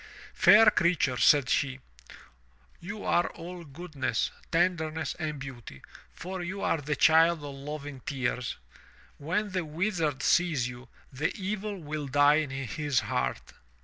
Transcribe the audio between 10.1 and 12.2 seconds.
sees you, the evil will